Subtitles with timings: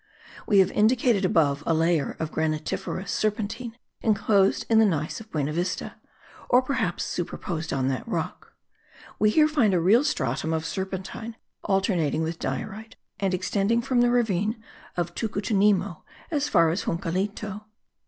[0.47, 5.93] We have indicated above a layer of granitiferous serpentine inclosed in the gneiss of Buenavista,
[6.49, 8.53] or perhaps superposed on that rock;
[9.19, 11.35] we here find a real stratum of serpentine
[11.65, 14.59] alternating with diorite, and extending from the ravine
[14.97, 17.65] of Tucutunemo as far as Juncalito.